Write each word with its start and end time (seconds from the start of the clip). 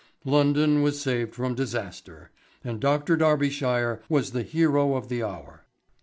London 0.25 0.81
was 0.81 0.99
saved 0.99 1.35
from 1.35 1.53
disaster, 1.53 2.31
and 2.63 2.79
Dr. 2.79 3.15
Darbyshire 3.15 4.01
was 4.09 4.31
the 4.31 4.41
hero 4.41 4.95
of 4.95 5.09
the 5.09 5.21
hour. 5.21 5.65